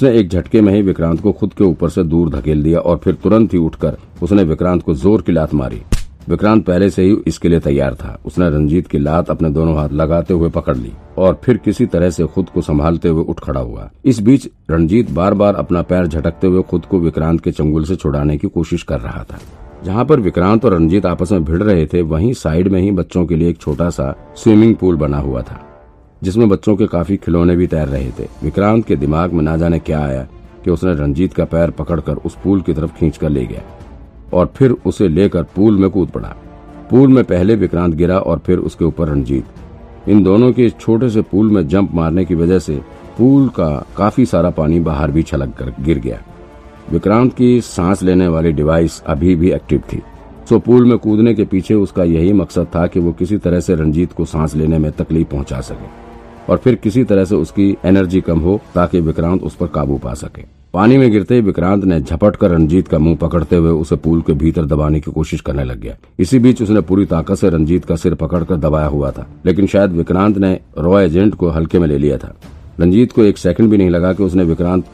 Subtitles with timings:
[0.00, 2.96] उसने एक झटके में ही विक्रांत को खुद के ऊपर से दूर धकेल दिया और
[2.98, 5.80] फिर तुरंत ही उठकर उसने विक्रांत को ज़ोर की लात मारी।
[6.28, 9.92] विक्रांत पहले से ही इसके लिए तैयार था। उसने रंजीत की लात अपने दोनों हाथ
[9.92, 13.60] लगाते हुए पकड़ ली और फिर किसी तरह से खुद को संभालते हुए उठ खड़ा
[13.60, 17.84] हुआ। इस बीच रंजीत बार बार अपना पैर झटकते हुए खुद को विक्रांत के चंगुल
[17.84, 19.40] से छुड़ाने की कोशिश कर रहा था।
[19.84, 23.26] जहाँ पर विक्रांत और रंजीत आपस में भिड़ रहे थे, वहीं साइड में ही बच्चों
[23.26, 25.66] के लिए एक छोटा सा स्विमिंग पूल बना हुआ था।
[26.22, 29.78] जिसमें बच्चों के काफ़ी खिलौने भी तैर रहे थे। विक्रांत के दिमाग में ना जाने
[29.78, 30.26] क्या आया
[30.64, 33.62] कि उसने रंजीत का पैर पकड़कर उस पूल की तरफ़ खींच कर ले गया
[34.32, 36.34] और फिर उसे लेकर पूल में कूद पड़ा।
[36.90, 41.22] पूल में पहले विक्रांत गिरा और फिर उसके ऊपर रंजीत। इन दोनों के छोटे से
[41.22, 42.80] पूल में जंप मारने की वजह से
[43.18, 46.20] पूल का काफ़ी सारा पानी बाहर भी छलक कर गिर गया।
[46.92, 50.02] विक्रांत की सांस लेने वाली डिवाइस अभी भी एक्टिव थी।
[50.48, 53.74] सो पूल में कूदने के पीछे उसका यही मकसद था कि वो किसी तरह से
[53.74, 56.09] रंजीत को सांस लेने में तकलीफ़ पहुँचा सके।
[56.48, 60.14] और फिर किसी तरह से उसकी एनर्जी कम हो ताकि विक्रांत उस पर काबू पा
[60.14, 60.42] सके।
[60.74, 64.20] पानी में गिरते ही विक्रांत ने झपट कर रंजीत का मुँह पकड़ते हुए उसे पूल
[64.22, 67.84] के भीतर दबाने की कोशिश करने लग गया। इसी बीच उसने पूरी ताकत से रंजीत
[67.84, 71.86] का सिर पकड़कर दबाया हुआ था, लेकिन शायद विक्रांत ने रॉय एजेंट को हल्के में
[71.88, 72.34] ले लिया था।
[72.80, 74.84] रंजीत को एक सेकंड भी नहीं लगा कि उसने विक्रांत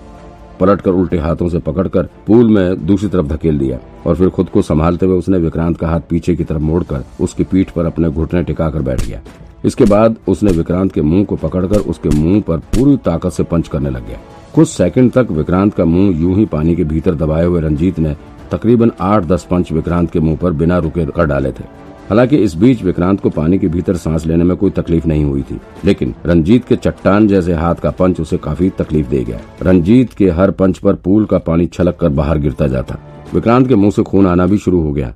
[0.60, 4.48] पलट कर उल्टे हाथों से पकड़कर पूल में दूसरी तरफ़ धकेल दिया और फिर खुद
[4.48, 8.10] को संभालते हुए उसने विक्रांत का हाथ पीछे की तरफ़ मोड़कर उसकी पीठ पर अपने
[8.10, 9.20] घुटने टिकाकर बैठ गया।
[9.64, 13.68] इसके बाद उसने विक्रांत के मुँह को पकड़कर उसके मुँह पर पूरी ताकत से पंच
[13.68, 14.18] करने लग गया।
[14.54, 18.16] कुछ सेकंड तक विक्रांत का मुँह यूँ ही पानी के भीतर दबाए हुए रंजीत ने
[18.52, 21.64] तकरीबन आठ दस पंच विक्रांत के मुँह पर बिना रुके कर डाले थे।
[22.08, 25.42] हालाँकि इस बीच विक्रांत को पानी के भीतर सांस लेने में कोई तकलीफ़ नहीं हुई
[25.42, 30.12] थी, लेकिन रंजीत के चट्टान जैसे हाथ का पंच उसे काफ़ी तकलीफ़ दे गया। रंजीत
[30.12, 32.98] के हर पंच पर पूल का पानी छलक कर बाहर गिरता जाता।
[33.34, 35.12] विक्रांत के मुँह से खून आना भी शुरू हो गया।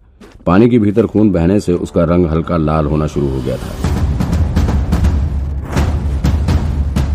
[0.46, 3.89] पानी के भीतर खून बहने से उसका रंग हल्का लाल होना शुरू हो गया था।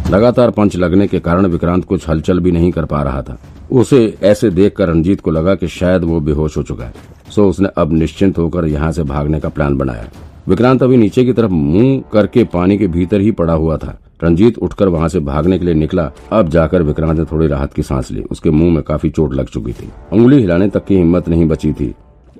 [0.10, 3.38] लगातार पंच लगने के कारण विक्रांत कुछ हलचल भी नहीं कर पा रहा था।
[3.72, 6.94] उसे ऐसे देखकर रंजीत को लगा कि शायद वो बेहोश हो चुका है।
[7.32, 10.10] सो उसने अब निश्चिंत होकर यहाँ से भागने का प्लान बनाया।
[10.48, 14.58] विक्रांत अभी नीचे की तरफ़ मुँह करके पानी के भीतर ही पड़ा हुआ था। रंजीत
[14.58, 18.12] उठकर वहाँ से भागने के लिए निकला। अब जाकर विक्रांत ने थोड़ी राहत की सांस
[18.12, 21.46] ली। उसके मुँह में काफ़ी चोट लग चुकी थी। उंगली हिलाने तक की हिम्मत नहीं
[21.46, 21.94] बची थी।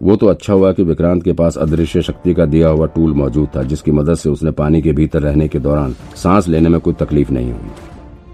[0.04, 3.48] वो तो अच्छा हुआ कि विक्रांत के पास अदृश्य शक्ति का दिया हुआ टूल मौजूद
[3.56, 6.94] था, जिसकी मदद से उसने पानी के भीतर रहने के दौरान सांस लेने में कोई
[6.94, 7.70] तकलीफ़ नहीं हुई।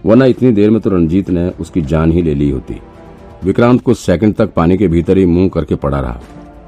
[0.05, 2.79] वरना इतनी देर में तो रंजीत ने उसकी जान ही ले ली होती।
[3.43, 6.19] विक्रांत कुछ सेकंड तक पानी के भीतर ही मुँह करके पड़ा रहा।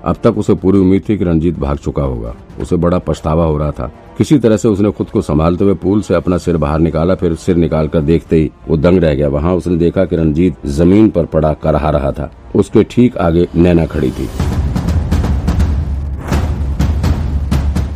[0.05, 3.57] अब तक उसे पूरी उम्मीद थी कि रंजीत भाग चुका होगा। उसे बड़ा पछतावा हो
[3.57, 6.79] रहा था। किसी तरह से उसने खुद को संभालते हुए पूल से अपना सिर बाहर
[6.79, 10.15] निकाला, फिर सिर निकाल कर देखते ही वो दंग रह गया। वहाँ उसने देखा कि
[10.15, 14.42] रंजीत ज़मीन पर पड़ा, करहा रहा था। उसके ठीक आगे नैना खड़ी थी।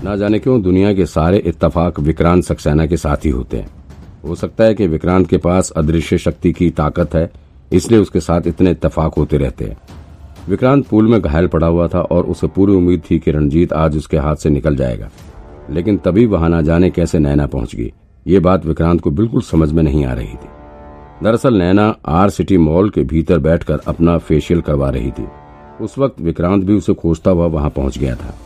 [0.08, 3.68] ना जाने क्यों दुनिया के सारे इत्तेफाक विक्रांत सक्सेना के साथ ही होते हैं।
[4.26, 7.32] हो सकता है कि विक्रांत के पास अदृश्य शक्ति की ताकत है,
[7.72, 9.78] इसलिए उसके साथ इतने इत्तेफाक होते रहते हैं।
[10.50, 13.98] विक्रांत पूल में घायल पड़ा हुआ था और उसे पूरी उम्मीद थी कि रणजीत आज
[13.98, 15.10] उसके हाथ से निकल जाएगा।
[15.70, 17.92] लेकिन तभी वहाँ ना जाने कैसे नैना पहुँच गई।
[18.28, 22.58] ये बात विक्रांत को बिल्कुल समझ में नहीं आ रही थी। दरअसल नैना आर सिटी
[22.58, 25.28] मॉल के भीतर बैठकर अपना फेशियल करवा रही थी।
[25.82, 28.38] उस वक्त विक्रांत भी उसे खोजता हुआ वहाँ पहुँच गया था।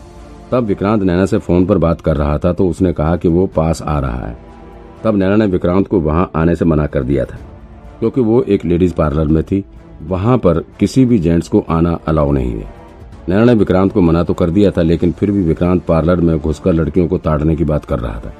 [0.51, 3.45] तब विक्रांत नैना से फ़ोन पर बात कर रहा था तो उसने कहा कि वो
[3.47, 4.37] पास आ रहा है।
[5.03, 7.37] तब नैना ने विक्रांत को वहाँ आने से मना कर दिया था,
[7.99, 9.63] क्योंकि वो एक लेडीज़ पार्लर में थी।
[10.01, 12.69] वहाँ पर किसी भी जेंट्स को आना अलाउ नहीं है।
[13.29, 16.37] नैना ने विक्रांत को मना तो कर दिया था, लेकिन फिर भी विक्रांत पार्लर में
[16.39, 18.33] घुसकर लड़कियों को ताड़ने की बात कर रहा था।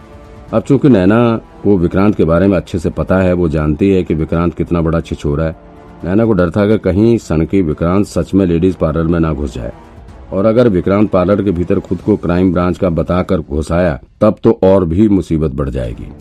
[0.53, 4.03] अब चूँकि नैना को विक्रांत के बारे में अच्छे से पता है, वो जानती है
[4.03, 5.55] कि विक्रांत कितना बड़ा छिछोरा है।
[6.03, 9.53] नैना को डर था कि कहीं सनकी विक्रांत सच में लेडीज़ पार्लर में ना घुस
[9.55, 9.73] जाए।
[10.34, 14.59] और अगर विक्रांत पार्लर के भीतर खुद को क्राइम ब्रांच का बताकर घुसाया, तब तो
[14.64, 16.12] और भी मुसीबत बढ़ जाएगी।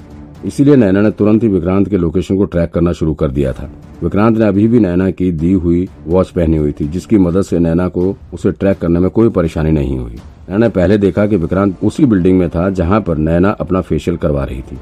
[0.44, 3.70] इसीलिए नैना ने तुरंत ही विक्रांत के लोकेशन को ट्रैक करना शुरू कर दिया था।
[4.02, 7.58] विक्रांत ने अभी भी नैना की दी हुई वॉच पहनी हुई थी, जिसकी मदद से
[7.58, 11.36] नैना को उसे ट्रैक करने में कोई परेशानी नहीं हुई। नैना ने पहले देखा कि
[11.36, 14.78] विक्रांत उसी बिल्डिंग में था जहाँ पर नैना अपना फेशियल करवा रही थी।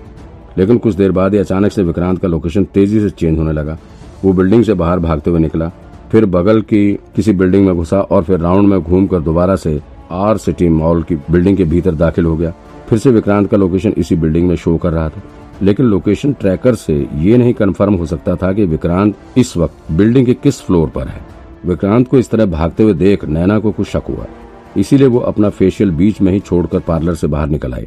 [0.58, 3.78] लेकिन कुछ देर बाद ही अचानक से विक्रांत का लोकेशन तेज़ी से चेंज होने लगा।
[4.24, 5.70] वो बिल्डिंग से बाहर भागते हुए निकला
[6.12, 10.36] फिर बगल की किसी बिल्डिंग में घुसा और फिर राउंड में घूमकर दोबारा से आर
[10.36, 12.52] सिटी मॉल की बिल्डिंग के भीतर दाखिल हो गया।
[12.88, 15.22] फिर से विक्रांत का लोकेशन इसी बिल्डिंग में शो कर रहा था।
[15.62, 20.26] लेकिन लोकेशन ट्रैकर से ये नहीं कंफर्म हो सकता था कि विक्रांत इस वक्त बिल्डिंग
[20.26, 21.20] के किस फ्लोर पर है।
[21.66, 24.26] विक्रांत को इस तरह भागते हुए देख नैना को कुछ शक हुआ।
[24.76, 27.86] इसीलिए वो अपना फेशियल बीच में ही छोड़कर पार्लर से बाहर निकल आई।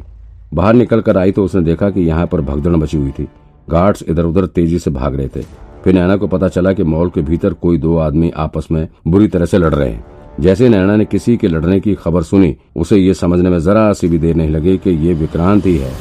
[0.53, 3.27] बाहर निकल कर आई तो उसने देखा कि यहाँ पर भगदड़ मची हुई थी।
[3.69, 5.43] गार्ड्स इधर उधर तेज़ी से भाग रहे थे।
[5.83, 9.27] फिर नैना को पता चला कि मॉल के भीतर कोई दो आदमी आपस में बुरी
[9.27, 10.03] तरह से लड़ रहे हैं।
[10.39, 14.07] जैसे नैना ने किसी के लड़ने की खबर सुनी, उसे ये समझने में जरा सी
[14.07, 15.91] भी देर नहीं लगी कि ये विक्रांत ही है।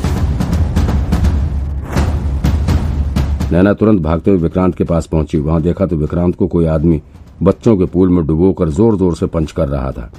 [3.52, 7.00] नैना तुरंत भागते हुए विक्रांत के पास पहुँची। वहाँ देखा तो विक्रांत को कोई आदमी
[7.42, 10.10] बच्चों के पूल में डुबोकर ज़ोर ज़ोर से पंच कर रहा था।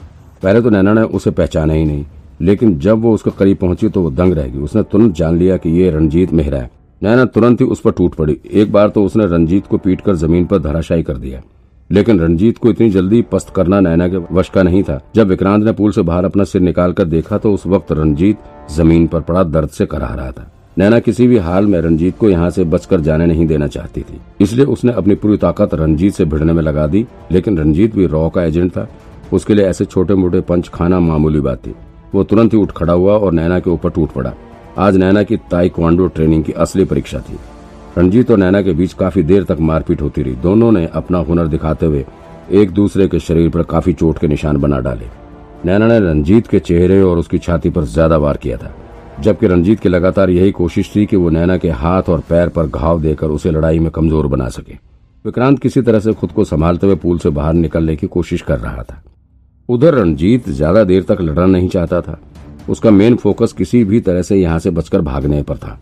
[0.43, 2.05] पहले तो नैना ने उसे पहचाना ही नहीं,
[2.41, 5.57] लेकिन जब वो उसके करीब पहुँची तो वो दंग रह गई। उसने तुरंत जान लिया
[5.57, 6.69] कि ये रणजीत मेहरा है।
[7.01, 10.15] नैना तुरंत ही उस पर टूट पड़ी। एक बार तो उसने रंजीत को पीट कर
[10.15, 11.42] ज़मीन पर धराशायी कर दिया।
[11.89, 15.63] लेकिन रंजीत को इतनी जल्दी पस्त करना नैना के वश का नहीं था। जब विक्रांत
[15.63, 18.38] ने पुल से बाहर अपना सिर निकाल कर देखा तो उस वक्त रंजीत
[18.71, 22.30] ज़मीन पर पड़ा, दर्द से करा रहा था। नैना किसी भी हाल में रंजीत को
[22.30, 26.25] यहाँ से बचकर जाने नहीं देना चाहती थी। इसलिए उसने अपनी पूरी ताकत रंजीत से
[26.25, 28.88] भिड़ने में लगा दी, लेकिन रंजीत भी रॉ का एजेंट था।
[29.33, 31.74] उसके लिए ऐसे छोटे मोटे पंच खाना मामूली बात थी।
[32.15, 34.33] वो तुरंत ही उठ खड़ा हुआ और नैना के ऊपर टूट पड़ा।
[34.77, 37.38] आज नैना की ताइक्वांडो ट्रेनिंग की असली परीक्षा थी।
[37.97, 41.47] रणजीत और नैना के बीच काफ़ी देर तक मारपीट होती रही। दोनों ने अपना हुनर
[41.47, 42.06] दिखाते हुए
[42.51, 45.06] एक दूसरे के शरीर पर काफ़ी चोट के निशान बना डाले।
[45.65, 48.73] नैना ने रंजीत के चेहरे और उसकी छाती पर ज़्यादा वार किया था,
[49.21, 52.67] जबकि रंजीत की लगातार यही कोशिश थी कि वो नैना के हाथ और पैर पर
[52.67, 54.77] घाव देकर उसे लड़ाई में कमज़ोर बना सके।
[55.25, 58.59] विक्रांत किसी तरह से खुद को संभालते हुए पूल से बाहर निकलने की कोशिश कर
[58.59, 59.01] रहा था।
[59.69, 62.19] उधर रणजीत ज़्यादा देर तक लड़ना नहीं चाहता था।
[62.69, 65.79] उसका मेन फोकस किसी भी तरह से यहाँ से बचकर भागने पर था।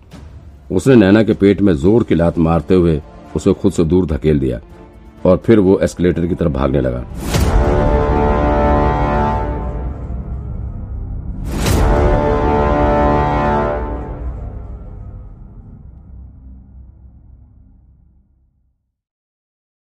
[0.71, 3.01] उसने नैना के पेट में ज़ोर की लात मारते हुए
[3.35, 4.59] उसे खुद से दूर धकेल दिया
[5.25, 7.05] और फिर वो एस्केलेटर की तरफ़ भागने लगा।